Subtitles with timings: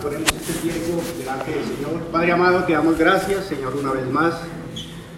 [0.00, 2.00] ponemos este tiempo delante del Señor.
[2.10, 4.34] Padre amado, te damos gracias, Señor, una vez más.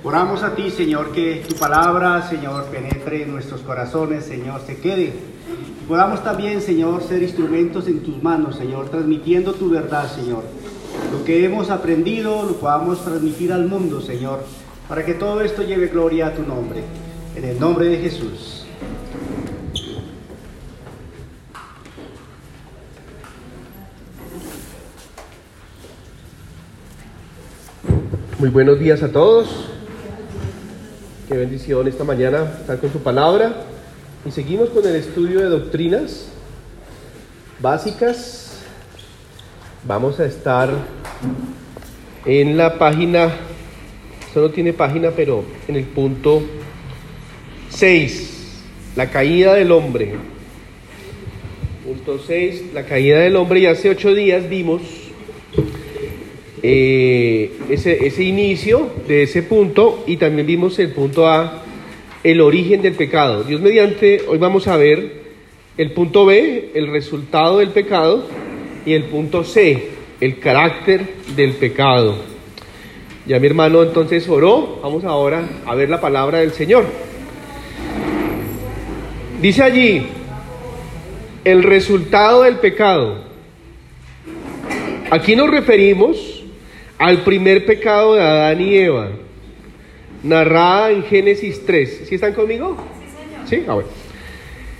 [0.02, 5.12] Oramos a ti, Señor, que tu palabra, Señor, penetre en nuestros corazones, Señor, se quede.
[5.82, 10.42] Y podamos también, Señor, ser instrumentos en tus manos, Señor, transmitiendo tu verdad, Señor.
[11.12, 14.44] Lo que hemos aprendido lo podamos transmitir al mundo, Señor,
[14.88, 16.82] para que todo esto lleve gloria a tu nombre.
[17.36, 18.61] En el nombre de Jesús.
[28.42, 29.48] Muy buenos días a todos.
[31.28, 33.54] Qué bendición esta mañana estar con tu palabra.
[34.26, 36.26] Y seguimos con el estudio de doctrinas
[37.60, 38.64] básicas.
[39.86, 40.70] Vamos a estar
[42.26, 43.30] en la página,
[44.34, 46.42] solo tiene página, pero en el punto
[47.68, 48.64] 6,
[48.96, 50.16] la caída del hombre.
[51.86, 53.60] Punto 6, la caída del hombre.
[53.60, 54.82] Y hace ocho días vimos
[56.62, 61.62] eh, ese, ese inicio de ese punto y también vimos el punto A,
[62.22, 63.44] el origen del pecado.
[63.44, 65.22] Dios mediante, hoy vamos a ver
[65.76, 68.26] el punto B, el resultado del pecado,
[68.84, 72.16] y el punto C, el carácter del pecado.
[73.26, 76.84] Ya mi hermano entonces oró, vamos ahora a ver la palabra del Señor.
[79.40, 80.06] Dice allí,
[81.44, 83.24] el resultado del pecado.
[85.10, 86.31] Aquí nos referimos
[87.02, 89.10] al primer pecado de Adán y Eva,
[90.22, 92.04] narrada en Génesis 3.
[92.08, 92.76] ¿Sí están conmigo?
[93.44, 93.86] Sí, señor.
[93.88, 93.92] Ah,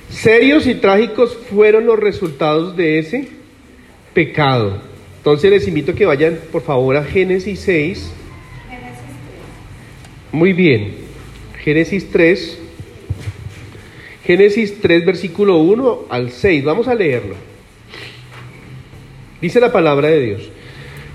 [0.09, 3.29] Serios y trágicos fueron los resultados de ese
[4.15, 4.81] pecado.
[5.17, 8.13] Entonces les invito a que vayan por favor a Génesis 6.
[10.31, 10.95] Muy bien.
[11.65, 12.59] Génesis 3.
[14.25, 16.63] Génesis 3, versículo 1 al 6.
[16.63, 17.35] Vamos a leerlo.
[19.41, 20.53] Dice la palabra de Dios.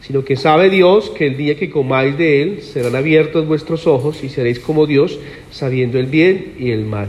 [0.00, 4.24] sino que sabe Dios que el día que comáis de él serán abiertos vuestros ojos
[4.24, 5.18] y seréis como Dios,
[5.50, 7.08] sabiendo el bien y el mal.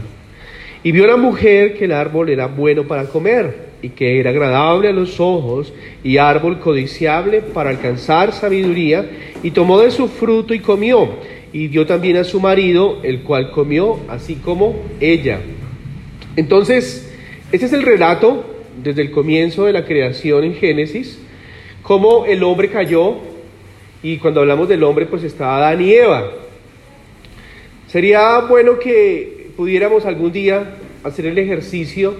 [0.84, 4.88] Y vio la mujer que el árbol era bueno para comer y que era agradable
[4.88, 5.72] a los ojos
[6.04, 9.08] y árbol codiciable para alcanzar sabiduría,
[9.42, 11.08] y tomó de su fruto y comió,
[11.52, 15.40] y dio también a su marido, el cual comió, así como ella.
[16.36, 17.12] Entonces,
[17.50, 18.44] este es el relato
[18.82, 21.18] desde el comienzo de la creación en Génesis,
[21.82, 23.16] cómo el hombre cayó,
[24.02, 26.30] y cuando hablamos del hombre, pues está Adán y Eva.
[27.86, 32.14] Sería bueno que pudiéramos algún día hacer el ejercicio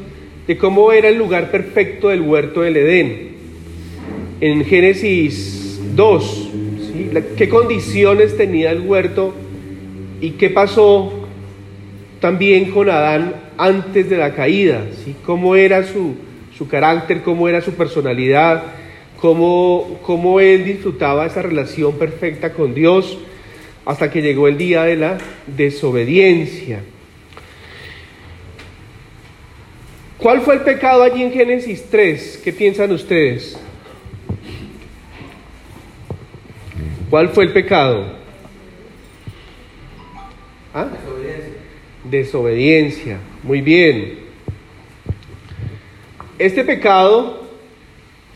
[0.46, 3.32] de cómo era el lugar perfecto del huerto del Edén.
[4.40, 6.50] En Génesis 2,
[7.36, 9.34] qué condiciones tenía el huerto
[10.20, 11.26] y qué pasó
[12.20, 15.14] también con Adán antes de la caída, ¿sí?
[15.24, 16.14] cómo era su,
[16.56, 18.62] su carácter, cómo era su personalidad,
[19.22, 23.18] cómo, él disfrutaba esa relación perfecta con Dios
[23.84, 26.80] hasta que llegó el día de la desobediencia.
[30.18, 32.40] ¿Cuál fue el pecado allí en Génesis 3?
[32.42, 33.56] ¿Qué piensan ustedes?
[37.08, 38.06] ¿Cuál fue el pecado?
[40.74, 40.88] ¿Ah?
[40.90, 41.52] Desobediencia.
[42.10, 43.18] Desobediencia.
[43.44, 44.18] Muy bien.
[46.38, 47.41] Este pecado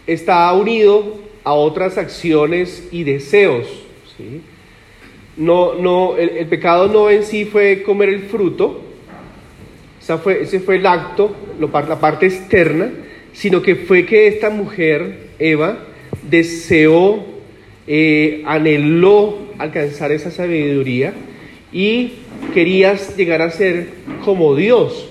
[0.07, 3.67] está unido a otras acciones y deseos.
[5.37, 8.83] No, no, el, pecado no en sí fue comer el fruto,
[10.23, 12.91] fue, ese fue el acto, la parte externa,
[13.33, 15.79] sino que fue que esta mujer, Eva,
[16.23, 17.25] deseó,
[17.87, 21.13] eh, anheló alcanzar esa sabiduría
[21.73, 22.13] y
[22.55, 23.89] querías llegar a ser
[24.25, 25.11] como Dios.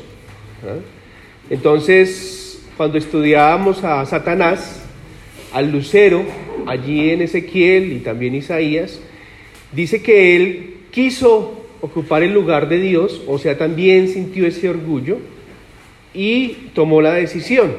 [1.49, 4.84] Entonces, cuando estudiábamos a Satanás,
[5.55, 6.25] al lucero,
[6.65, 8.99] allí en Ezequiel y también Isaías,
[9.71, 15.17] dice que él quiso ocupar el lugar de Dios, o sea, también sintió ese orgullo
[16.13, 17.71] y tomó la decisión,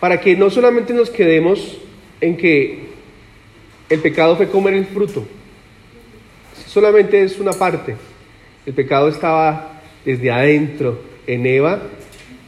[0.00, 1.78] para que no solamente nos quedemos
[2.20, 2.88] en que
[3.88, 5.28] el pecado fue comer el fruto,
[6.66, 7.94] solamente es una parte,
[8.66, 11.82] el pecado estaba desde adentro en Eva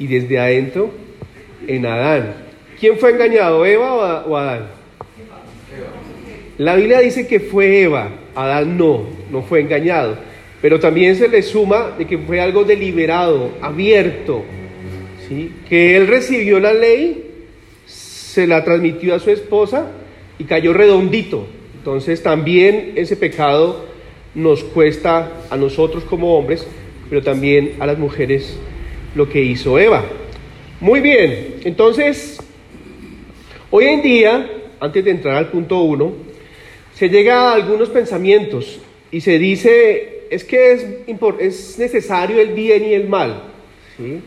[0.00, 0.90] y desde adentro
[1.68, 2.49] en Adán.
[2.80, 4.68] ¿Quién fue engañado, Eva o Adán?
[6.56, 10.16] La Biblia dice que fue Eva, Adán no, no fue engañado,
[10.62, 14.44] pero también se le suma de que fue algo deliberado, abierto,
[15.28, 15.52] ¿sí?
[15.68, 17.46] que él recibió la ley,
[17.84, 19.90] se la transmitió a su esposa
[20.38, 21.46] y cayó redondito.
[21.76, 23.84] Entonces también ese pecado
[24.34, 26.66] nos cuesta a nosotros como hombres,
[27.10, 28.56] pero también a las mujeres
[29.14, 30.04] lo que hizo Eva.
[30.80, 32.38] Muy bien, entonces,
[33.70, 34.50] hoy en día,
[34.80, 36.12] antes de entrar al punto uno,
[36.94, 38.80] se llega a algunos pensamientos
[39.10, 40.86] y se dice, es que es,
[41.40, 43.42] es necesario el bien y el mal.
[43.96, 44.20] ¿sí?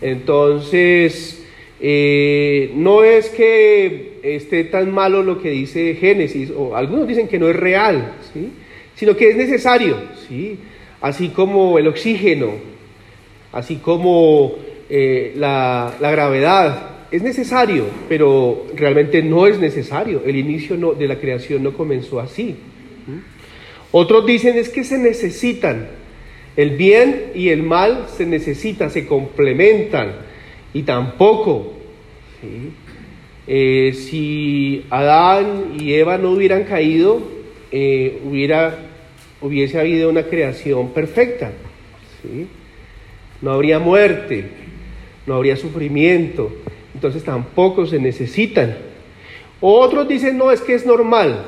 [0.00, 1.44] Entonces,
[1.80, 7.38] eh, no es que esté tan malo lo que dice Génesis, o algunos dicen que
[7.38, 8.50] no es real, ¿sí?
[8.94, 9.96] sino que es necesario,
[10.28, 10.58] ¿sí?
[11.00, 12.52] así como el oxígeno,
[13.52, 14.54] así como
[14.88, 20.22] eh, la, gravedad, es necesario, pero realmente no es necesario.
[20.26, 22.56] El inicio de la creación no comenzó así.
[23.92, 25.90] Otros dicen es que se necesitan.
[26.56, 30.10] El bien y el mal se necesitan, se complementan.
[30.72, 31.74] Y tampoco,
[33.46, 37.22] eh, si Adán y Eva no hubieran caído,
[37.70, 38.76] eh, hubiera,
[39.40, 41.52] hubiese habido una creación perfecta.
[43.40, 44.46] No habría muerte,
[45.28, 46.50] no habría sufrimiento,
[47.04, 48.78] entonces tampoco se necesitan.
[49.60, 51.44] Otros dicen, no, es que es normal,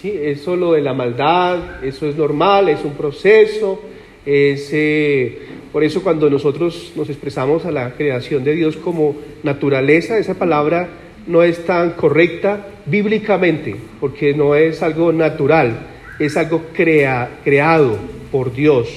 [0.00, 0.14] ¿sí?
[0.16, 3.82] eso lo de la maldad, eso es normal, es un proceso,
[4.24, 5.40] es, eh,
[5.72, 10.88] por eso cuando nosotros nos expresamos a la creación de Dios como naturaleza, esa palabra
[11.26, 15.80] no es tan correcta bíblicamente, porque no es algo natural,
[16.20, 17.98] es algo crea, creado
[18.30, 18.88] por Dios.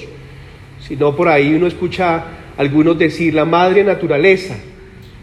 [0.86, 2.26] Si no, por ahí uno escucha
[2.56, 4.56] algunos decir la madre naturaleza.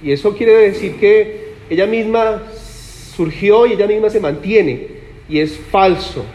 [0.03, 2.43] Y eso quiere decir que ella misma
[3.15, 4.87] surgió y ella misma se mantiene.
[5.29, 6.25] Y es falso.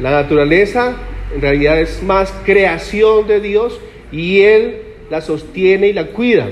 [0.00, 0.96] La naturaleza
[1.34, 3.80] en realidad es más creación de Dios
[4.10, 4.78] y Él
[5.10, 6.48] la sostiene y la cuida.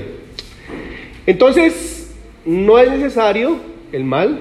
[1.25, 2.15] Entonces,
[2.45, 3.57] no es necesario
[3.91, 4.39] el mal,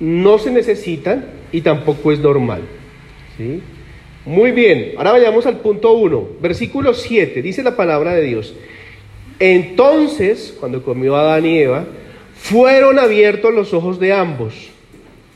[0.00, 2.62] no se necesitan y tampoco es normal.
[3.36, 3.60] ¿sí?
[4.24, 8.54] Muy bien, ahora vayamos al punto 1, versículo 7, dice la palabra de Dios.
[9.38, 11.84] Entonces, cuando comió Adán y Eva,
[12.36, 14.54] fueron abiertos los ojos de ambos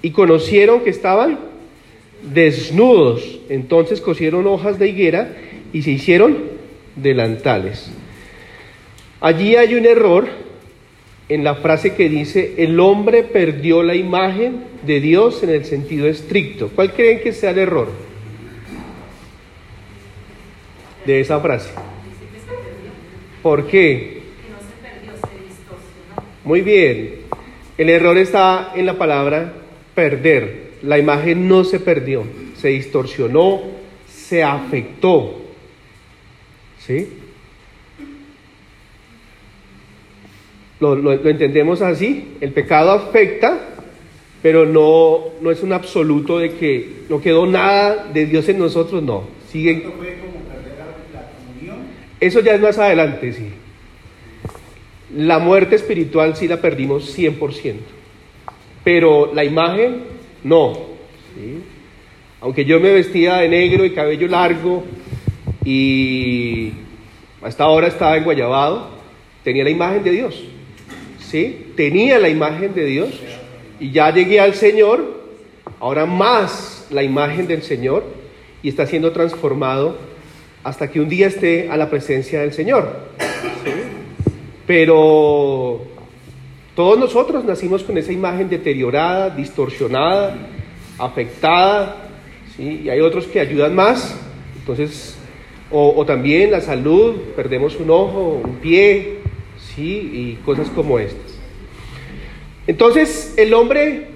[0.03, 1.39] y conocieron que estaban
[2.23, 3.41] desnudos.
[3.49, 5.37] Entonces cosieron hojas de higuera
[5.73, 6.39] y se hicieron
[6.97, 7.91] delantales.
[9.21, 10.29] Allí hay un error
[11.29, 16.07] en la frase que dice, el hombre perdió la imagen de Dios en el sentido
[16.07, 16.71] estricto.
[16.75, 18.09] ¿Cuál creen que sea el error?
[21.09, 21.71] de esa frase?
[23.43, 24.19] ¿Por qué?
[26.45, 27.19] Muy bien.
[27.77, 29.53] El error está en la palabra
[29.95, 30.69] perder.
[30.83, 32.25] La imagen no se perdió,
[32.57, 33.61] se distorsionó,
[34.09, 35.43] se afectó.
[36.79, 37.09] ¿Sí?
[40.81, 42.37] Lo, lo, entendemos así.
[42.41, 43.61] El pecado afecta,
[44.43, 49.03] pero no, no es un absoluto de que no quedó nada de Dios en nosotros,
[49.03, 49.25] no.
[49.51, 49.83] Sigue
[52.21, 53.49] eso ya es más adelante, sí.
[55.17, 57.75] La muerte espiritual sí la perdimos 100%,
[58.85, 60.03] pero la imagen
[60.45, 60.89] no.
[62.41, 64.85] Aunque yo me vestía de negro y cabello largo
[65.65, 66.73] y
[67.43, 68.91] hasta ahora estaba en Guayabado,
[69.45, 70.45] tenía la imagen de Dios.
[71.21, 71.73] ¿Sí?
[71.77, 73.11] Tenía la imagen de Dios
[73.79, 75.23] y ya llegué al Señor,
[75.79, 78.05] ahora más la imagen del Señor
[78.63, 79.99] y está siendo transformado
[80.69, 82.91] hasta que un día esté a la presencia del Señor.
[84.67, 85.81] Pero
[86.75, 90.37] todos nosotros nacimos con esa imagen deteriorada, distorsionada,
[90.99, 92.11] afectada,
[92.55, 92.83] ¿sí?
[92.85, 94.15] y hay otros que ayudan más,
[94.59, 95.17] entonces,
[95.71, 99.21] o, también la salud, perdemos un ojo, un pie,
[99.75, 100.11] ¿sí?
[100.13, 101.39] y cosas como estas.
[102.67, 104.09] Entonces, el hombre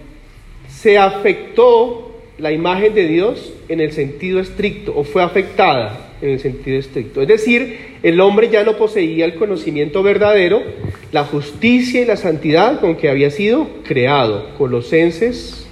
[0.69, 6.41] se afectó la imagen de Dios en el sentido estricto, o fue afectada en el
[6.41, 7.23] sentido estricto.
[7.23, 10.63] Es decir, el hombre ya no poseía el conocimiento verdadero,
[11.11, 14.55] la justicia y la santidad con que había sido creado.
[14.59, 15.67] Colosenses,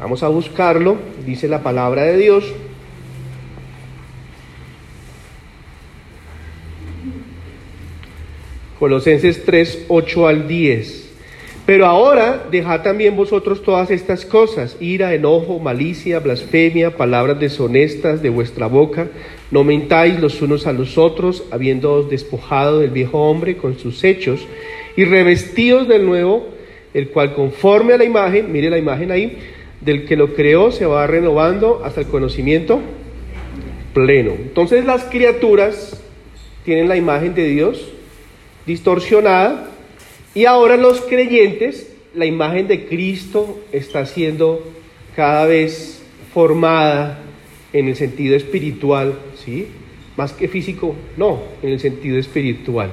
[0.00, 2.52] vamos a buscarlo, dice la palabra de Dios.
[8.80, 11.07] Colosenses 3, 8 al 10.
[11.68, 18.30] Pero ahora dejad también vosotros todas estas cosas, ira, enojo, malicia, blasfemia, palabras deshonestas de
[18.30, 19.08] vuestra boca.
[19.50, 24.46] No mentáis los unos a los otros, habiéndoos despojado del viejo hombre con sus hechos,
[24.96, 26.48] y revestidos del nuevo,
[26.94, 29.36] el cual conforme a la imagen, mire la imagen ahí,
[29.82, 32.80] del que lo creó se va renovando hasta el conocimiento
[33.92, 34.30] pleno.
[34.30, 36.02] Entonces las criaturas
[36.64, 37.90] tienen la imagen de Dios
[38.64, 39.68] distorsionada
[40.34, 44.64] y ahora los creyentes, la imagen de Cristo está siendo
[45.16, 47.20] cada vez formada
[47.72, 49.68] en el sentido espiritual, ¿sí?
[50.16, 52.90] Más que físico, no, en el sentido espiritual.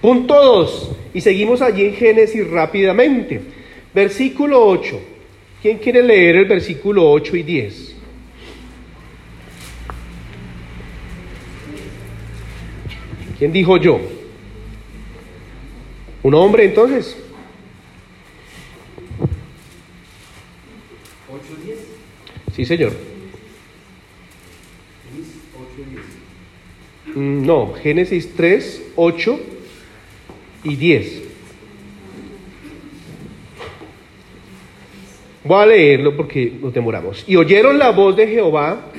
[0.00, 3.40] Punto 2, y seguimos allí en Génesis rápidamente.
[3.94, 5.00] Versículo 8.
[5.60, 7.94] ¿Quién quiere leer el versículo 8 y 10?
[13.38, 14.17] ¿Quién dijo yo?
[16.22, 17.16] ¿Un hombre entonces?
[21.30, 21.78] 8 10.
[22.54, 22.92] Sí, señor.
[27.14, 29.40] Mm, no, Génesis 3, 8
[30.64, 31.22] y 10.
[35.44, 37.24] Voy a leerlo porque nos demoramos.
[37.26, 38.92] Y oyeron la voz de Jehová,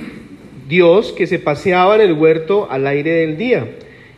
[0.68, 3.70] Dios, que se paseaba en el huerto al aire del día.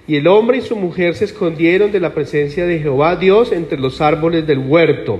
[0.08, 3.79] Y el hombre y su mujer se escondieron de la presencia de Jehová, Dios, entre
[3.79, 5.20] los árboles del huerto.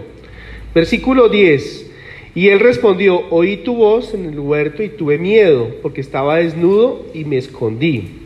[0.74, 1.92] Versículo 10.
[2.34, 7.06] Y él respondió, oí tu voz en el huerto y tuve miedo, porque estaba desnudo
[7.14, 8.22] y me escondí.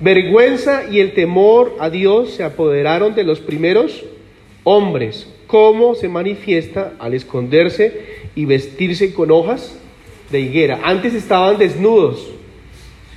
[0.00, 4.04] Vergüenza y el temor a Dios se apoderaron de los primeros
[4.64, 8.00] hombres, cómo se manifiesta al esconderse
[8.34, 9.78] y vestirse con hojas
[10.30, 10.80] de higuera.
[10.82, 12.28] Antes estaban desnudos,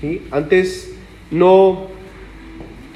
[0.02, 0.22] ¿sí?
[0.30, 0.94] antes
[1.32, 1.88] no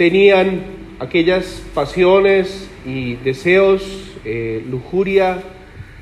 [0.01, 0.63] tenían
[0.97, 3.83] aquellas pasiones y deseos,
[4.25, 5.43] eh, lujuria.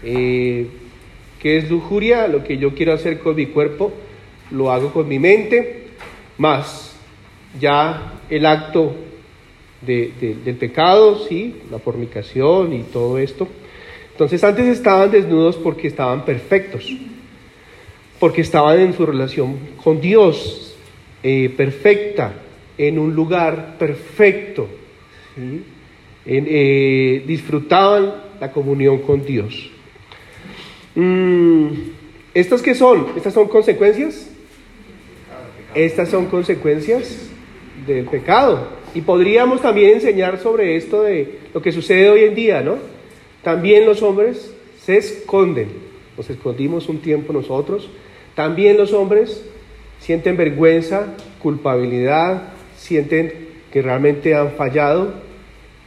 [0.06, 0.68] Eh,
[1.42, 2.30] ¿Qué es lujuria?
[2.30, 3.92] Lo que yo quiero hacer con mi cuerpo,
[4.52, 5.88] lo hago con mi mente,
[6.38, 6.96] más
[7.60, 8.96] ya el acto
[9.82, 13.50] del pecado, sí, la fornicación y todo esto.
[14.14, 16.90] Entonces antes estaban desnudos porque estaban perfectos,
[18.18, 20.74] porque estaban en su relación con Dios
[21.22, 22.44] eh, perfecta,
[22.80, 24.68] en un lugar perfecto,
[26.26, 29.70] eh, disfrutaban la comunión con Dios.
[30.96, 31.68] Mm,
[32.34, 33.08] ¿Estas qué son?
[33.18, 34.32] ¿Estas son consecuencias?
[35.76, 37.30] Estas son consecuencias
[37.86, 38.70] del pecado.
[38.96, 42.78] Y podríamos también enseñar sobre esto de lo que sucede hoy en día, ¿no?
[43.44, 45.68] También los hombres se esconden,
[46.16, 47.90] nos escondimos un tiempo nosotros,
[48.36, 49.44] también los hombres
[50.00, 55.14] sienten vergüenza, culpabilidad, sienten que realmente han fallado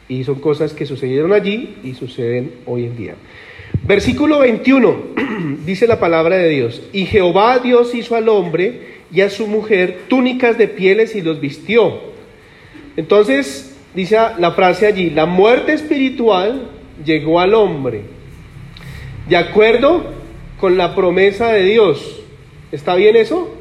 [0.08, 3.14] y son cosas que sucedieron allí y suceden hoy en día.
[3.84, 4.96] Versículo 21
[5.66, 10.02] dice la palabra de Dios, y Jehová Dios hizo al hombre y a su mujer
[10.08, 12.12] túnicas de pieles y los vistió
[12.96, 16.68] entonces, dice la frase allí, la muerte espiritual
[17.04, 18.02] llegó al hombre,
[19.28, 20.04] de acuerdo
[20.60, 22.20] con la promesa de Dios.
[22.70, 23.54] ¿Está bien eso?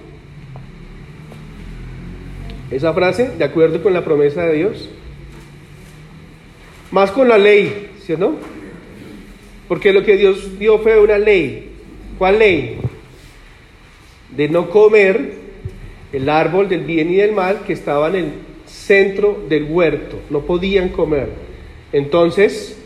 [2.72, 4.90] Esa frase, de acuerdo con la promesa de Dios.
[6.90, 8.36] Más con la ley, ¿sí no?
[9.68, 11.70] Porque lo que Dios dio fue una ley.
[12.18, 12.78] ¿Cuál ley?
[14.36, 15.34] De no comer
[16.14, 18.32] el árbol del bien y del mal que estaba en el
[18.66, 21.30] centro del huerto, no podían comer.
[21.92, 22.82] Entonces,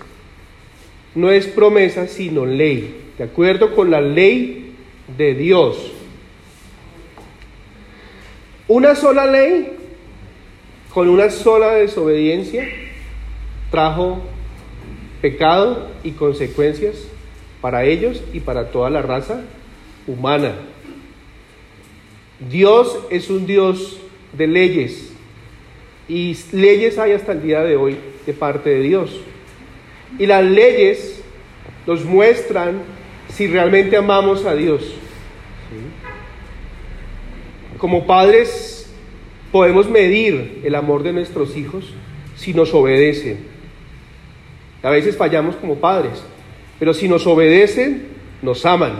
[1.14, 4.74] no es promesa, sino ley, de acuerdo con la ley
[5.18, 5.92] de Dios.
[8.68, 9.75] Una sola ley
[10.96, 12.66] con una sola desobediencia
[13.70, 14.22] trajo
[15.22, 16.96] pecado y consecuencias
[17.60, 19.42] para ellos y para toda la raza
[20.08, 20.54] humana.
[22.50, 23.98] Dios es un Dios
[24.32, 25.12] de leyes,
[26.08, 29.20] y leyes hay hasta el día de hoy de parte de Dios.
[30.18, 31.22] Y las leyes
[31.86, 32.84] nos muestran
[33.28, 34.94] si realmente amamos a Dios.
[37.78, 38.75] Como padres
[39.56, 41.86] podemos medir el amor de nuestros hijos
[42.36, 43.38] si nos obedecen.
[44.84, 46.22] A veces fallamos como padres,
[46.78, 48.06] pero si nos obedecen,
[48.42, 48.96] nos aman.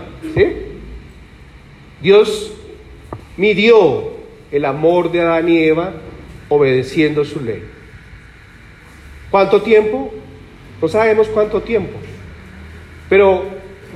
[2.02, 2.54] Dios
[3.36, 4.12] midió
[4.50, 5.92] el amor de Adán y Eva
[6.48, 7.62] obedeciendo su ley.
[9.30, 10.14] ¿Cuánto tiempo?
[10.82, 11.98] No sabemos cuánto tiempo.
[13.10, 13.44] Pero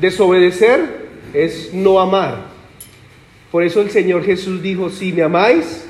[0.01, 2.47] desobedecer es no amar.
[3.49, 5.85] Por eso el Señor Jesús dijo, si me amáis,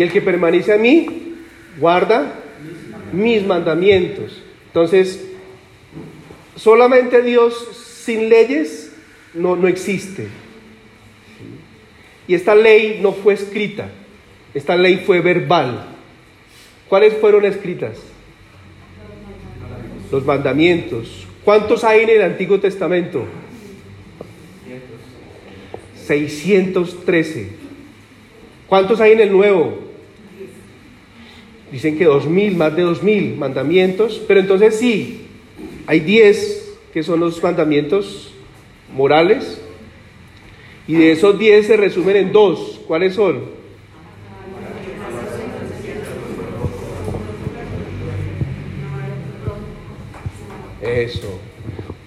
[0.00, 1.34] y el que permanece a mí,
[1.78, 2.32] guarda
[3.12, 4.40] mis mandamientos.
[4.68, 5.22] Entonces,
[6.56, 7.68] solamente Dios
[8.02, 8.94] sin leyes
[9.34, 10.28] no, no existe.
[12.26, 13.90] Y esta ley no fue escrita,
[14.54, 15.88] esta ley fue verbal.
[16.88, 17.98] ¿Cuáles fueron escritas?
[20.10, 21.26] los mandamientos.
[21.44, 23.26] ¿Cuántos hay en el Antiguo Testamento?
[26.06, 27.50] 613.
[28.66, 29.89] ¿Cuántos hay en el Nuevo?
[31.70, 35.26] Dicen que 2000, más de 2000 mandamientos, pero entonces sí,
[35.86, 38.32] hay 10 que son los mandamientos
[38.92, 39.60] morales,
[40.88, 42.80] y de esos 10 se resumen en dos.
[42.88, 43.60] ¿Cuáles son?
[50.82, 51.38] Eso.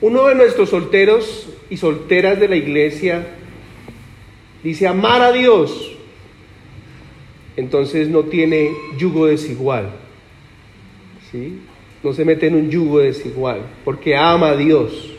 [0.01, 3.25] Uno de nuestros solteros y solteras de la iglesia
[4.63, 5.92] dice amar a Dios.
[7.55, 9.89] Entonces no tiene yugo desigual.
[11.31, 11.59] ¿Sí?
[12.03, 15.13] No se mete en un yugo desigual porque ama a Dios.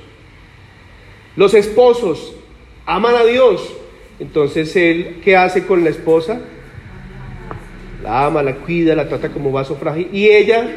[1.36, 2.34] Los esposos
[2.86, 3.74] aman a Dios.
[4.18, 6.40] Entonces él, ¿qué hace con la esposa?
[8.02, 10.08] La ama, la cuida, la trata como vaso frágil.
[10.12, 10.70] Y ella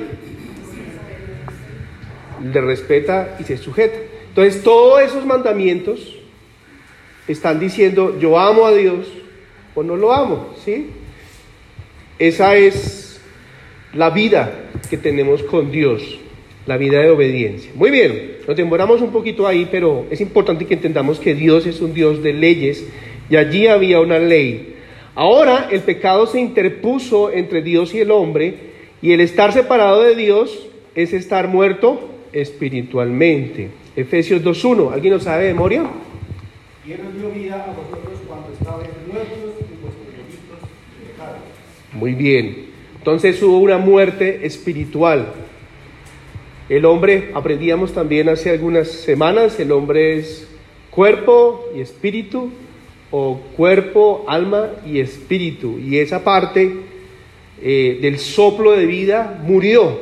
[2.41, 3.97] le respeta y se sujeta.
[4.29, 6.15] Entonces todos esos mandamientos
[7.27, 9.07] están diciendo yo amo a Dios
[9.75, 10.89] o no lo amo, ¿sí?
[12.19, 13.21] Esa es
[13.93, 16.19] la vida que tenemos con Dios,
[16.65, 17.71] la vida de obediencia.
[17.75, 21.79] Muy bien, nos demoramos un poquito ahí, pero es importante que entendamos que Dios es
[21.79, 22.87] un Dios de leyes
[23.29, 24.75] y allí había una ley.
[25.13, 28.55] Ahora el pecado se interpuso entre Dios y el hombre
[29.01, 33.69] y el estar separado de Dios es estar muerto espiritualmente.
[33.95, 35.85] Efesios 2.1, ¿alguien lo sabe de memoria?
[36.87, 38.16] Él nos dio vida a vosotros
[41.97, 42.67] Muy bien.
[42.99, 45.33] Entonces hubo una muerte espiritual.
[46.69, 50.47] El hombre, aprendíamos también hace algunas semanas, el hombre es
[50.91, 52.51] cuerpo y espíritu,
[53.09, 55.79] o cuerpo, alma y espíritu.
[55.79, 56.71] Y esa parte
[57.63, 59.97] eh, del soplo de vida murió,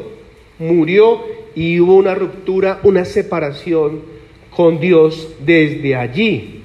[0.60, 1.24] murió
[1.56, 4.02] y hubo una ruptura, una separación
[4.50, 6.62] con Dios desde allí.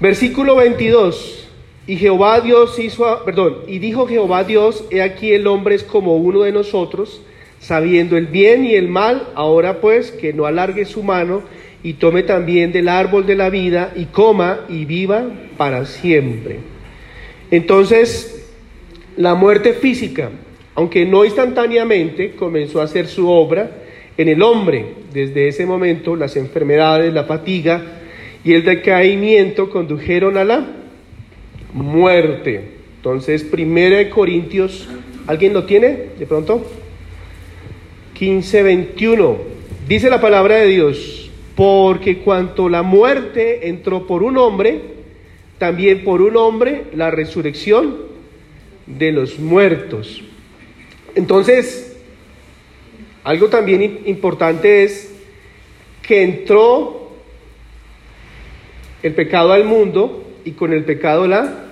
[0.00, 1.41] Versículo 22.
[1.86, 6.16] Y Jehová Dios hizo, perdón, y dijo Jehová Dios, he aquí el hombre es como
[6.16, 7.22] uno de nosotros,
[7.58, 11.42] sabiendo el bien y el mal, ahora pues que no alargue su mano
[11.82, 15.24] y tome también del árbol de la vida y coma y viva
[15.56, 16.58] para siempre.
[17.50, 18.48] Entonces,
[19.16, 20.30] la muerte física,
[20.76, 23.70] aunque no instantáneamente, comenzó a hacer su obra
[24.16, 24.86] en el hombre.
[25.12, 27.82] Desde ese momento las enfermedades, la fatiga
[28.44, 30.81] y el decaimiento condujeron a la
[31.72, 32.72] muerte.
[32.96, 34.88] Entonces, primera de Corintios,
[35.26, 36.64] ¿alguien lo tiene de pronto?
[38.14, 39.36] 15, 21.
[39.88, 44.80] Dice la palabra de Dios, porque cuanto la muerte entró por un hombre,
[45.58, 47.96] también por un hombre la resurrección
[48.86, 50.22] de los muertos.
[51.14, 51.96] Entonces,
[53.24, 55.12] algo también importante es
[56.02, 57.12] que entró
[59.02, 61.66] el pecado al mundo y con el pecado la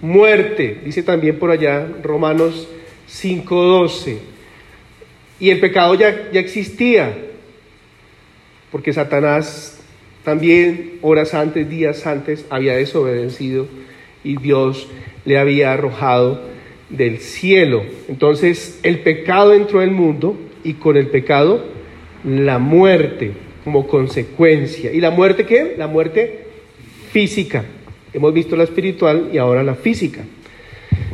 [0.00, 2.68] muerte, dice también por allá Romanos
[3.08, 4.18] 5:12.
[5.40, 7.16] Y el pecado ya, ya existía,
[8.70, 9.80] porque Satanás
[10.24, 13.66] también horas antes, días antes, había desobedecido
[14.22, 14.88] y Dios
[15.24, 16.42] le había arrojado
[16.88, 17.84] del cielo.
[18.08, 21.64] Entonces el pecado entró al mundo y con el pecado
[22.24, 23.32] la muerte
[23.64, 24.92] como consecuencia.
[24.92, 25.74] ¿Y la muerte qué?
[25.76, 26.51] La muerte
[27.12, 27.64] física.
[28.12, 30.22] Hemos visto la espiritual y ahora la física.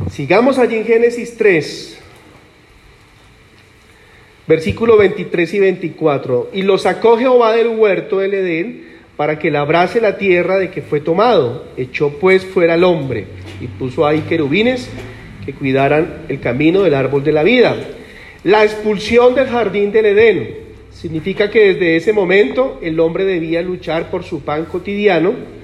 [0.09, 1.99] Sigamos allí en Génesis 3,
[4.47, 6.49] versículo 23 y 24.
[6.53, 10.81] Y lo sacó Jehová del huerto del Edén para que labrase la tierra de que
[10.81, 11.65] fue tomado.
[11.75, 13.25] Echó pues fuera al hombre
[13.59, 14.89] y puso ahí querubines
[15.45, 17.75] que cuidaran el camino del árbol de la vida.
[18.45, 20.55] La expulsión del jardín del Edén
[20.91, 25.58] significa que desde ese momento el hombre debía luchar por su pan cotidiano,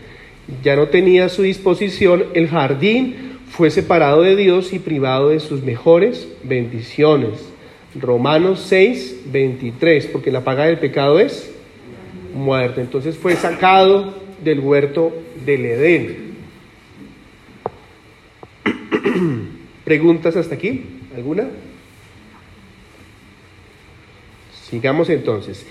[0.63, 5.39] ya no tenía a su disposición el jardín, fue separado de Dios y privado de
[5.39, 7.49] sus mejores bendiciones.
[7.99, 11.51] Romanos 6, 23, porque la paga del pecado es
[12.33, 12.81] muerte.
[12.81, 15.13] Entonces fue sacado del huerto
[15.45, 16.35] del Edén.
[19.85, 20.83] ¿Preguntas hasta aquí?
[21.15, 21.47] ¿Alguna?
[24.69, 25.65] Sigamos entonces.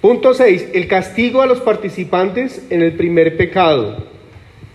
[0.00, 0.68] Punto 6.
[0.74, 4.13] El castigo a los participantes en el primer pecado.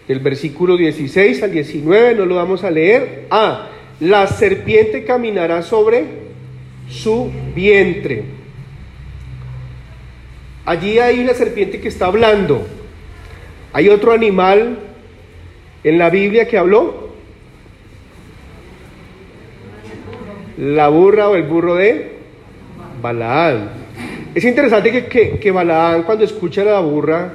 [0.10, 3.28] Del versículo 16 al 19 no lo vamos a leer.
[3.30, 3.70] A.
[4.00, 6.04] La serpiente caminará sobre
[6.90, 8.24] su vientre.
[10.66, 12.66] Allí hay una serpiente que está hablando.
[13.72, 14.80] ¿Hay otro animal
[15.84, 17.08] en la Biblia que habló?
[20.58, 22.18] la burra o el burro de
[23.02, 23.70] Balaán.
[24.36, 27.32] Es interesante que, que, que Balaán cuando escucha a la burra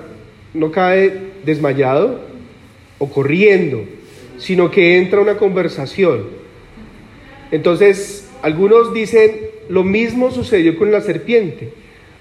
[0.53, 2.34] no cae desmayado
[2.99, 3.85] o corriendo,
[4.39, 6.29] sino que entra una conversación.
[7.51, 9.33] Entonces, algunos dicen,
[9.69, 11.71] lo mismo sucedió con la serpiente.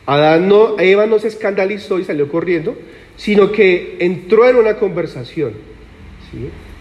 [0.06, 2.76] Adán no, Eva no se escandalizó y salió corriendo,
[3.16, 5.54] sino que entró en una conversación.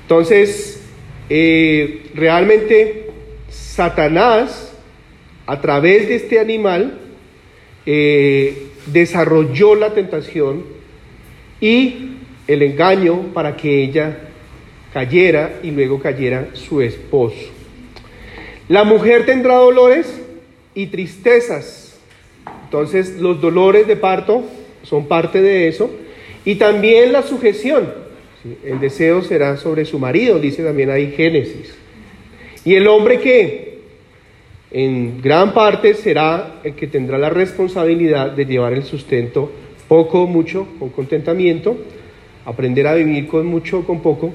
[0.02, 0.82] Entonces,
[1.28, 3.06] eh, realmente
[3.48, 4.74] Satanás,
[5.46, 6.98] a través de este animal,
[7.84, 10.64] eh, desarrolló la tentación
[11.60, 14.18] y el engaño para que ella
[14.92, 17.50] cayera y luego cayera su esposo.
[18.68, 20.20] La mujer tendrá dolores
[20.74, 21.98] y tristezas.
[22.64, 24.44] Entonces los dolores de parto
[24.82, 25.90] son parte de eso.
[26.44, 27.92] Y también la sujeción.
[28.64, 31.74] El deseo será sobre su marido, dice también ahí Génesis.
[32.64, 33.78] Y el hombre que
[34.72, 39.52] en gran parte será el que tendrá la responsabilidad de llevar el sustento
[39.86, 41.76] poco o mucho, con contentamiento,
[42.44, 44.32] aprender a vivir con mucho o con poco,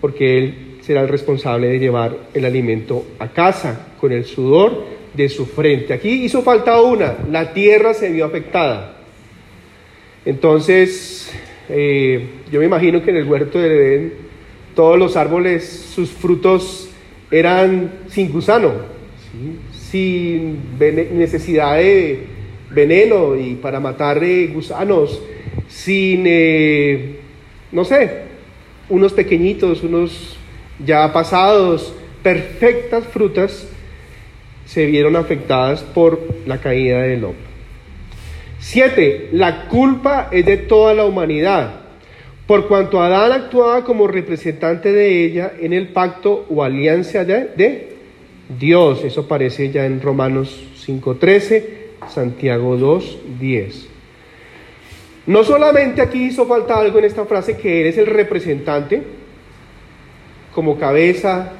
[0.00, 4.84] porque él será el responsable de llevar el alimento a casa con el sudor
[5.14, 5.92] de su frente.
[5.92, 8.96] Aquí hizo falta una, la tierra se vio afectada.
[10.24, 11.30] Entonces,
[11.68, 14.12] eh, yo me imagino que en el huerto de Edén
[14.74, 16.88] todos los árboles, sus frutos
[17.30, 18.72] eran sin gusano,
[19.72, 22.26] sin necesidad de
[22.70, 25.20] veneno y para matar eh, gusanos,
[25.68, 27.16] sin, eh,
[27.72, 28.22] no sé,
[28.88, 30.36] unos pequeñitos, unos
[30.84, 33.68] ya pasados, perfectas frutas,
[34.66, 37.48] se vieron afectadas por la caída del hombre.
[38.60, 41.80] Siete, la culpa es de toda la humanidad,
[42.46, 47.96] por cuanto Adán actuaba como representante de ella en el pacto o alianza de, de
[48.58, 49.04] Dios.
[49.04, 51.64] Eso aparece ya en Romanos 5.13,
[52.08, 53.87] Santiago 2.10.
[55.28, 59.02] No solamente aquí hizo falta algo en esta frase que eres el representante,
[60.54, 61.52] como cabeza,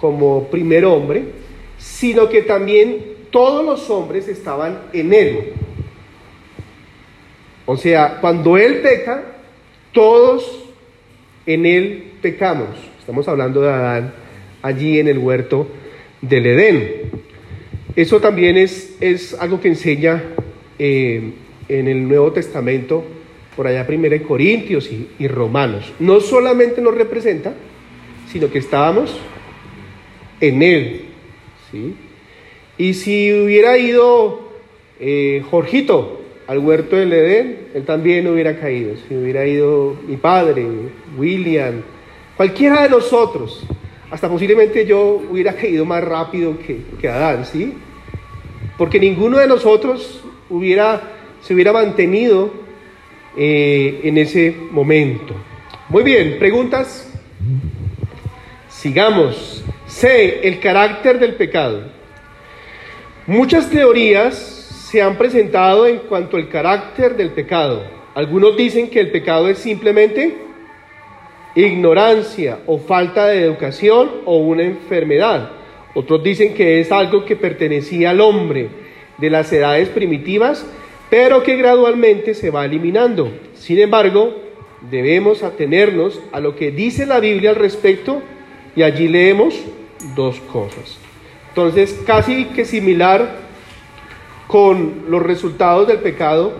[0.00, 1.24] como primer hombre,
[1.76, 5.52] sino que también todos los hombres estaban en él.
[7.66, 9.22] O sea, cuando Él peca,
[9.92, 10.64] todos
[11.44, 12.70] en Él pecamos.
[13.00, 14.14] Estamos hablando de Adán
[14.62, 15.68] allí en el huerto
[16.22, 17.10] del Edén.
[17.94, 20.22] Eso también es, es algo que enseña
[20.78, 21.34] eh,
[21.70, 23.04] en el Nuevo Testamento,
[23.56, 25.92] por allá primero en Corintios y, Romanos.
[26.00, 27.54] No solamente nos representa,
[28.30, 29.16] sino que estábamos
[30.40, 31.02] en Él.
[31.70, 31.94] ¿sí?
[32.76, 34.50] Y si hubiera ido
[34.98, 38.96] eh, Jorgito al huerto del Edén, él también hubiera caído.
[39.06, 40.66] Si hubiera ido mi padre,
[41.16, 41.82] William,
[42.36, 43.64] cualquiera de nosotros,
[44.10, 47.74] hasta posiblemente yo hubiera caído más rápido que, que Adán, ¿sí?
[48.76, 52.52] Porque ninguno de nosotros hubiera, se hubiera mantenido
[53.36, 55.34] eh, en ese momento.
[55.88, 57.12] Muy bien, preguntas.
[58.68, 59.64] Sigamos.
[59.86, 60.46] C.
[60.46, 61.82] El carácter del pecado.
[63.26, 64.36] Muchas teorías
[64.90, 67.84] se han presentado en cuanto al carácter del pecado.
[68.14, 70.36] Algunos dicen que el pecado es simplemente
[71.54, 75.50] ignorancia o falta de educación o una enfermedad.
[75.94, 78.68] Otros dicen que es algo que pertenecía al hombre
[79.18, 80.66] de las edades primitivas,
[81.10, 83.30] pero que gradualmente se va eliminando.
[83.54, 84.40] Sin embargo,
[84.90, 88.22] debemos atenernos a lo que dice la Biblia al respecto
[88.74, 89.54] y allí leemos
[90.14, 90.96] dos cosas.
[91.48, 93.50] Entonces, casi que similar
[94.46, 96.52] con los resultados del pecado,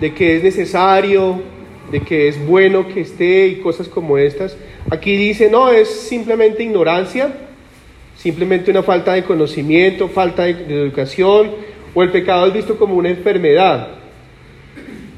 [0.00, 1.40] de que es necesario,
[1.90, 4.56] de que es bueno que esté y cosas como estas.
[4.90, 7.32] Aquí dice, no, es simplemente ignorancia,
[8.16, 11.52] simplemente una falta de conocimiento, falta de, educación,
[11.96, 13.88] o el pecado es visto como una enfermedad,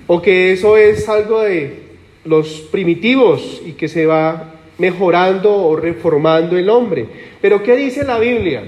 [0.06, 1.82] o que eso es algo de
[2.24, 7.08] los primitivos y que se va mejorando o reformando el hombre.
[7.40, 8.62] Pero ¿qué dice la Biblia?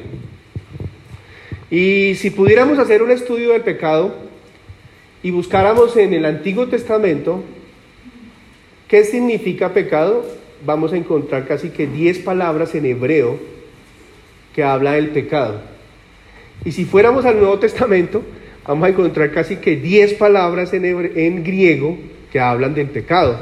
[1.70, 4.12] Y si pudiéramos hacer un estudio del pecado
[5.22, 7.44] y buscáramos en el Antiguo Testamento
[8.88, 10.26] qué significa pecado,
[10.66, 13.38] vamos a encontrar casi que 10 palabras en hebreo
[14.52, 15.60] que habla del pecado.
[16.64, 18.22] Y si fuéramos al Nuevo Testamento,
[18.66, 21.98] vamos a encontrar casi que 10 palabras en, griego
[22.30, 23.38] que hablan del pecado.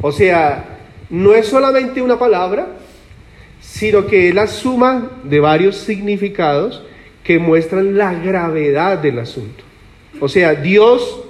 [0.00, 0.78] O sea,
[1.10, 2.76] no es solamente una palabra,
[3.60, 6.82] sino que es la suma de varios significados
[7.24, 9.64] que muestran la gravedad del asunto.
[10.20, 11.24] O sea, Dios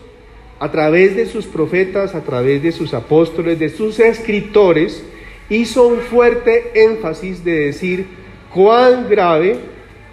[0.59, 5.03] a través de sus profetas, a través de sus apóstoles, de sus escritores,
[5.51, 8.07] hizo un fuerte énfasis de decir
[8.55, 9.59] cuán grave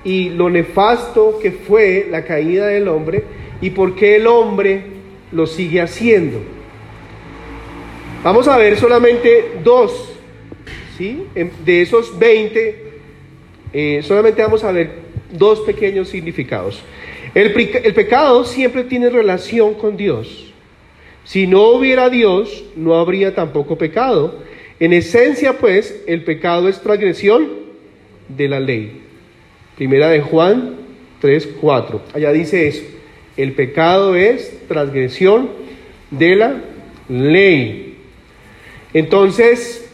[0.03, 3.23] y lo nefasto que fue la caída del hombre
[3.61, 4.83] y por qué el hombre
[5.31, 6.39] lo sigue haciendo.
[8.23, 10.13] Vamos a ver solamente dos,
[10.97, 11.25] ¿sí?
[11.65, 12.83] De esos 20,
[13.71, 14.91] eh, solamente vamos a ver
[15.31, 16.81] dos pequeños significados.
[17.33, 20.53] El, el pecado siempre tiene relación con Dios.
[21.23, 24.39] Si no hubiera Dios, no habría tampoco pecado.
[24.79, 27.49] En esencia, pues, el pecado es transgresión
[28.27, 29.08] de la ley.
[29.79, 30.75] Primera de Juan
[31.21, 32.01] 3, 4.
[32.13, 32.83] Allá dice eso.
[33.37, 35.51] El pecado es transgresión
[36.11, 36.61] de la
[37.07, 37.95] ley.
[38.93, 39.89] Entonces,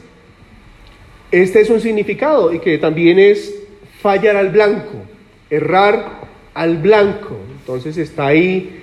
[1.29, 3.61] este es un significado y que también es
[4.01, 5.03] fallar al blanco,
[5.51, 6.21] errar
[6.55, 7.37] al blanco.
[7.59, 8.79] Entonces está ahí,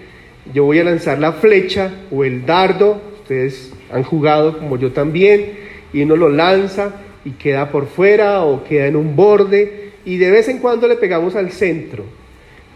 [0.55, 5.55] yo voy a lanzar la flecha o el dardo, ustedes han jugado como yo también,
[5.93, 6.93] y uno lo lanza
[7.25, 10.97] y queda por fuera o queda en un borde y de vez en cuando le
[10.97, 12.05] pegamos al centro.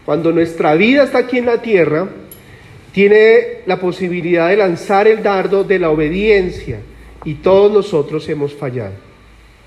[0.05, 2.07] Cuando nuestra vida está aquí en la tierra,
[2.93, 6.79] tiene la posibilidad de lanzar el dardo de la obediencia
[7.25, 8.93] y todos nosotros hemos fallado.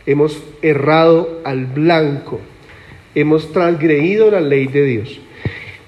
[0.07, 2.40] Hemos errado al blanco.
[3.14, 5.20] Hemos transgredido la ley de Dios.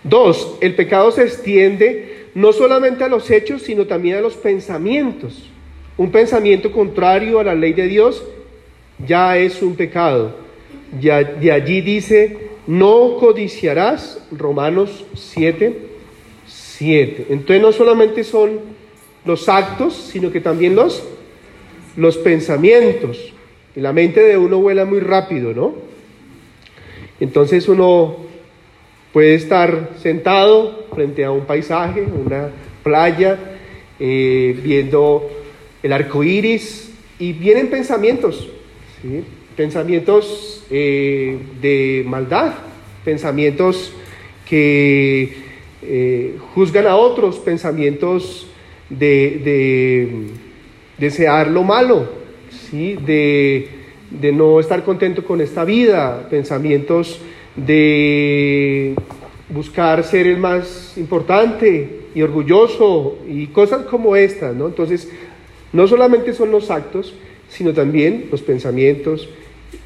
[0.05, 5.49] Dos, el pecado se extiende no solamente a los hechos, sino también a los pensamientos.
[5.97, 8.23] Un pensamiento contrario a la ley de Dios
[9.07, 10.42] ya es un pecado
[10.93, 15.77] de allí dice, no codiciarás, Romanos 7,
[16.47, 17.27] 7.
[17.31, 18.61] Entonces no solamente son
[19.25, 21.03] los actos, sino que también los,
[21.97, 23.33] los pensamientos.
[23.75, 25.75] Y la mente de uno vuela muy rápido, ¿no?
[27.21, 28.17] Entonces uno
[29.13, 32.51] puede estar sentado frente a un paisaje, una
[32.83, 33.39] playa,
[33.99, 35.31] eh, viendo
[35.83, 38.49] el arco iris, y vienen pensamientos,
[39.01, 39.23] ¿sí?
[39.57, 42.55] Pensamientos eh, de maldad,
[43.05, 43.93] pensamientos
[44.49, 45.37] que
[45.83, 48.47] eh, juzgan a otros, pensamientos
[48.89, 50.29] de,
[50.99, 52.09] desear lo malo,
[52.51, 52.97] ¿sí?
[53.05, 53.69] de,
[54.11, 57.21] de no estar contento con esta vida, pensamientos
[57.57, 58.95] de
[59.49, 64.67] buscar ser el más importante y orgulloso y cosas como estas, ¿no?
[64.67, 65.11] Entonces,
[65.73, 67.15] no solamente son los actos,
[67.53, 69.29] sino también los pensamientos,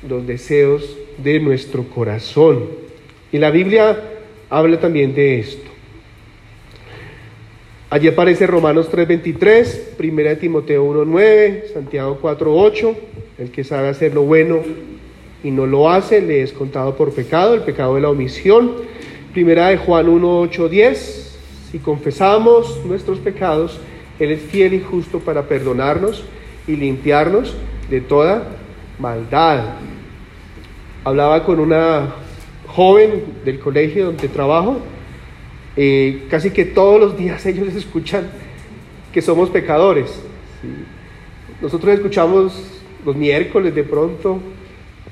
[0.09, 2.65] los deseos de nuestro corazón.
[3.33, 4.01] Y la Biblia
[4.49, 5.71] habla también de esto.
[7.91, 12.95] Allí aparece Romanos 3:23, 1 Timoteo 1:9, Santiago 4:8,
[13.39, 14.61] el que sabe hacer lo bueno
[15.43, 18.73] y no lo hace, le es contado por pecado, el pecado de la omisión.
[19.33, 21.39] Primera de Juan 1:8, 10,
[21.71, 23.79] si confesamos nuestros pecados,
[24.19, 26.25] Él es fiel y justo para perdonarnos
[26.67, 27.55] y limpiarnos
[27.91, 28.49] de toda
[28.99, 29.77] maldad.
[31.05, 32.15] Hablaba con una
[32.67, 34.79] joven del colegio donde trabajo,
[35.77, 38.29] eh, casi que todos los días ellos escuchan
[39.13, 40.21] que somos pecadores.
[41.61, 44.41] Nosotros escuchamos los miércoles de pronto,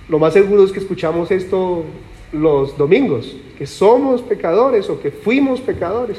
[0.09, 1.85] lo más seguro es que escuchamos esto
[2.33, 6.19] los domingos, que somos pecadores o que fuimos pecadores.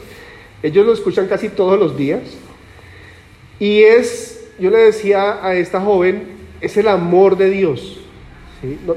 [0.63, 2.21] Ellos lo escuchan casi todos los días.
[3.60, 6.24] Y es, yo le decía a esta joven,
[6.62, 8.00] es el amor de Dios.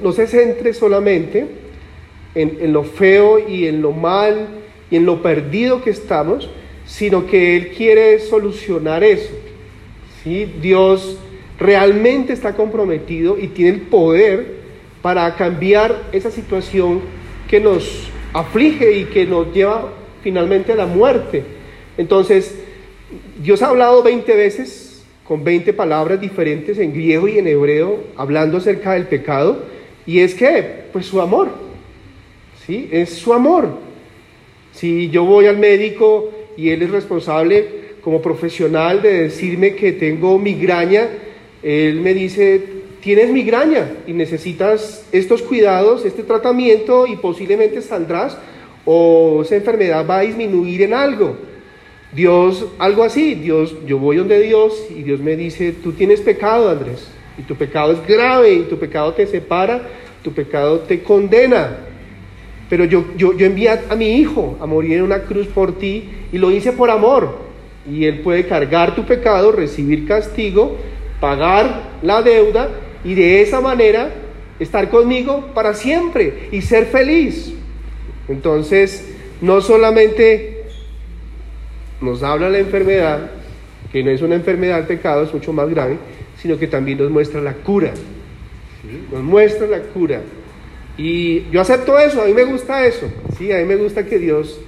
[0.02, 1.46] No, se centre solamente
[2.34, 4.48] en, lo feo y en lo mal
[4.90, 6.48] y en lo perdido que estamos,
[6.86, 9.32] sino que Él quiere solucionar eso.
[10.22, 10.50] ¿sí?
[10.60, 11.18] Dios
[11.58, 14.58] realmente está comprometido y tiene el poder
[15.02, 17.00] para cambiar esa situación
[17.48, 19.92] que nos aflige y que nos lleva
[20.22, 21.42] finalmente a la muerte.
[21.96, 22.58] Entonces,
[23.42, 24.87] Dios ha hablado 20 veces
[25.28, 29.58] con 20 palabras diferentes en griego y en hebreo hablando acerca del pecado.
[30.06, 31.50] Y es que, pues su amor,
[32.66, 32.88] ¿sí?
[32.90, 33.68] Es su amor.
[34.72, 37.66] Si yo voy al médico y él es responsable
[38.00, 41.08] como profesional de decirme que tengo migraña,
[41.62, 42.62] él me dice,
[43.02, 48.38] tienes migraña y necesitas estos cuidados, este tratamiento y posiblemente saldrás
[48.86, 51.47] o esa enfermedad va a disminuir en algo.
[52.12, 56.70] Dios, algo así, Dios, yo voy donde Dios y Dios me dice, tú tienes pecado,
[56.70, 59.82] Andrés, y tu pecado es grave, y tu pecado te separa,
[60.22, 61.76] tu pecado te condena.
[62.70, 63.46] Pero yo, yo, yo
[63.90, 67.48] a mi hijo a morir en una cruz por ti y lo hice por amor.
[67.90, 70.76] Y él puede cargar tu pecado, recibir castigo,
[71.20, 72.68] pagar la deuda
[73.04, 74.10] y de esa manera
[74.58, 77.54] estar conmigo para siempre y ser feliz.
[78.28, 80.57] Entonces, no solamente
[82.00, 83.30] nos habla la enfermedad,
[83.92, 85.98] que no es una enfermedad, pecado es mucho más grave,
[86.40, 87.92] sino que también nos muestra la cura.
[89.12, 90.20] Nos muestra la cura.
[90.96, 93.08] Y yo acepto eso, a mí me gusta eso.
[93.36, 94.60] Sí, a mí me gusta que Dios,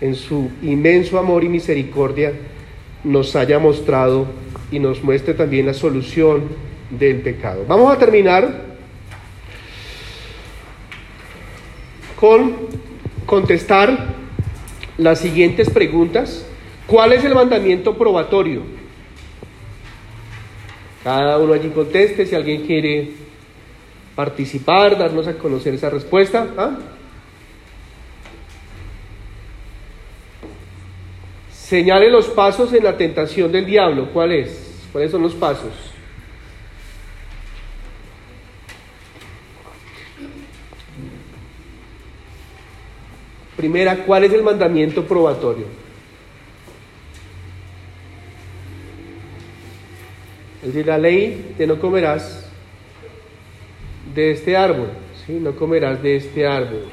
[0.00, 2.32] en su inmenso amor y misericordia,
[3.04, 4.26] nos haya mostrado
[4.70, 6.44] y nos muestre también la solución
[6.90, 7.64] del pecado.
[7.68, 8.64] Vamos a terminar
[12.18, 12.56] con
[13.26, 14.14] contestar
[14.98, 16.46] las siguientes preguntas.
[16.86, 18.62] ¿Cuál es el mandamiento probatorio?
[21.02, 23.12] Cada uno allí conteste si alguien quiere
[24.14, 26.48] participar, darnos a conocer esa respuesta.
[26.56, 26.78] ¿ah?
[31.52, 34.10] Señale los pasos en la tentación del diablo.
[34.12, 34.88] ¿Cuál es?
[34.92, 35.95] ¿Cuáles son los pasos?
[43.66, 45.66] Primera, ¿cuál es el mandamiento probatorio?
[50.62, 52.48] Es decir, la ley de no comerás
[54.14, 54.90] de este árbol,
[55.26, 55.32] ¿sí?
[55.32, 56.84] No comerás de este árbol.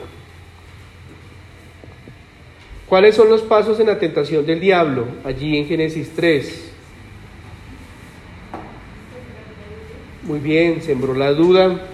[2.90, 5.06] ¿Cuáles son los pasos en la tentación del diablo?
[5.24, 6.72] Allí en Génesis 3.
[10.24, 11.93] Muy bien, sembró la duda.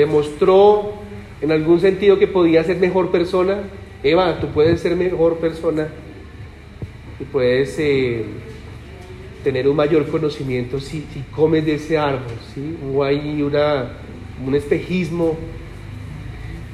[0.00, 0.94] Le mostró
[1.42, 3.58] en algún sentido que podía ser mejor persona.
[4.02, 5.88] Eva, tú puedes ser mejor persona
[7.20, 8.24] y puedes eh,
[9.44, 12.32] tener un mayor conocimiento si, si, comes de ese árbol.
[12.54, 12.78] ¿sí?
[12.94, 13.90] O hay una,
[14.46, 15.36] un espejismo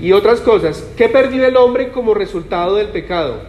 [0.01, 0.89] y otras cosas.
[0.97, 3.41] ¿Qué perdió el hombre como resultado del pecado?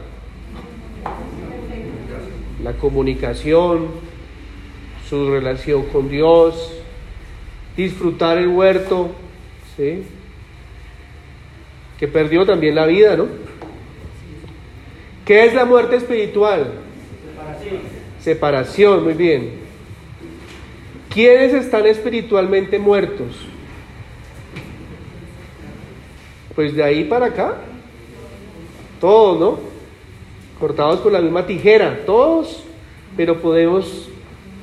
[2.63, 3.89] La comunicación,
[5.07, 6.73] su relación con Dios,
[7.75, 9.11] disfrutar el huerto,
[9.77, 10.03] ¿sí?
[11.99, 13.27] que perdió también la vida, ¿no?
[15.25, 16.71] ¿Qué es la muerte espiritual?
[17.25, 17.79] Separación.
[18.19, 19.51] Separación, muy bien.
[21.13, 23.35] ¿Quiénes están espiritualmente muertos?
[26.55, 27.55] Pues de ahí para acá,
[29.01, 29.59] todos, ¿no?
[30.59, 32.63] Cortados con la misma tijera, todos,
[33.15, 34.09] pero podemos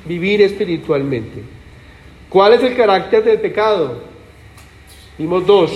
[0.04, 1.42] vivir espiritualmente.
[2.28, 4.13] ¿Cuál es el carácter del pecado?
[5.16, 5.70] Vimos dos.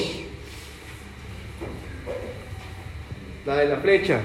[3.47, 4.21] La de la flecha.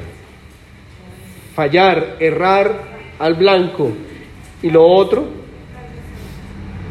[1.56, 2.84] Fallar, errar
[3.20, 3.92] al blanco.
[4.62, 5.26] Y lo otro,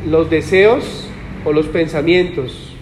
[0.07, 1.09] los deseos
[1.45, 2.73] o los pensamientos.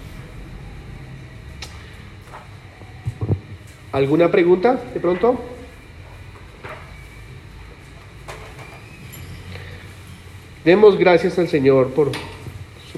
[3.92, 5.40] ¿Alguna pregunta de pronto?
[10.64, 12.12] Demos gracias al Señor por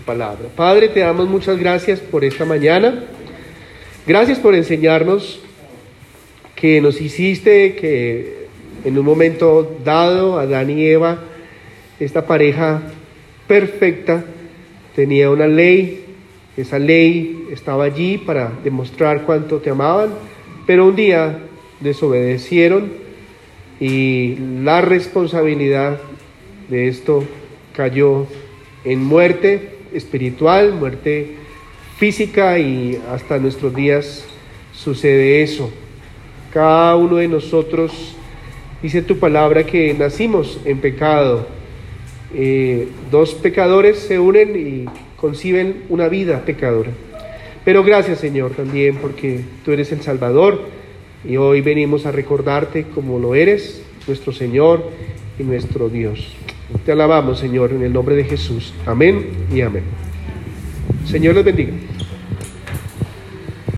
[0.03, 0.49] palabra.
[0.55, 3.05] Padre, te damos muchas gracias por esta mañana.
[4.07, 5.41] Gracias por enseñarnos
[6.55, 8.47] que nos hiciste que
[8.85, 11.21] en un momento dado, Adán y Eva,
[11.99, 12.83] esta pareja
[13.47, 14.25] perfecta,
[14.95, 16.05] tenía una ley,
[16.57, 20.11] esa ley estaba allí para demostrar cuánto te amaban
[20.67, 21.39] pero un día
[21.81, 22.93] desobedecieron
[23.81, 26.01] y la responsabilidad
[26.69, 27.25] de esto
[27.75, 28.27] cayó
[28.85, 31.37] en muerte espiritual, muerte
[31.97, 34.25] física y hasta nuestros días
[34.75, 35.71] sucede eso.
[36.53, 38.17] Cada uno de nosotros,
[38.83, 41.47] dice tu palabra, que nacimos en pecado.
[42.35, 46.91] Eh, dos pecadores se unen y conciben una vida pecadora.
[47.65, 50.63] Pero gracias Señor también porque tú eres el Salvador
[51.25, 54.91] y hoy venimos a recordarte como lo eres, nuestro Señor
[55.39, 56.35] y nuestro Dios.
[56.85, 58.75] Te alabamos Señor en el nombre de Jesús.
[58.87, 59.85] Amén y amén.
[61.05, 61.73] Señor les bendiga.